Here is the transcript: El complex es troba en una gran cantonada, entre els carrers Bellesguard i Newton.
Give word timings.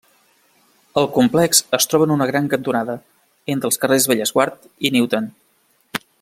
El 1.01 1.07
complex 1.17 1.59
es 1.79 1.87
troba 1.91 2.07
en 2.09 2.15
una 2.15 2.29
gran 2.31 2.47
cantonada, 2.55 2.95
entre 3.57 3.71
els 3.73 3.79
carrers 3.85 4.09
Bellesguard 4.13 4.67
i 4.87 4.93
Newton. 4.97 5.31